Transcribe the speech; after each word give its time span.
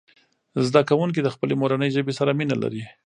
زده 0.67 0.81
کوونکي 0.89 1.19
د 1.23 1.27
خپلې 1.35 1.53
مورنۍ 1.61 1.89
ژبې 1.95 2.13
سره 2.19 2.31
مینه 2.39 2.55
لري. 2.63 2.83